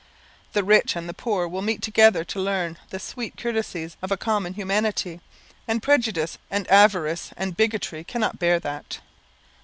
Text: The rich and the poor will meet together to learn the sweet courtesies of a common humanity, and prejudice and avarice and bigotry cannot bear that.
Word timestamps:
The 0.53 0.63
rich 0.63 0.95
and 0.95 1.07
the 1.07 1.13
poor 1.13 1.47
will 1.47 1.61
meet 1.61 1.83
together 1.83 2.23
to 2.23 2.39
learn 2.39 2.77
the 2.89 2.97
sweet 2.97 3.37
courtesies 3.37 3.97
of 4.01 4.11
a 4.11 4.17
common 4.17 4.55
humanity, 4.55 5.21
and 5.67 5.79
prejudice 5.83 6.39
and 6.49 6.67
avarice 6.71 7.29
and 7.37 7.55
bigotry 7.55 8.03
cannot 8.03 8.39
bear 8.39 8.59
that. 8.61 8.99